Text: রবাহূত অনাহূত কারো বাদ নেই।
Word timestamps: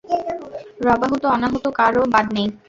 রবাহূত 0.85 1.23
অনাহূত 1.35 1.65
কারো 1.77 2.01
বাদ 2.13 2.25
নেই। 2.35 2.47